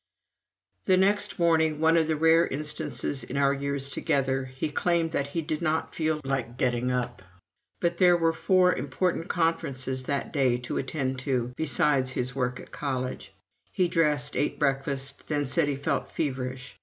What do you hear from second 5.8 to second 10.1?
feel like getting up. But there were four important conferences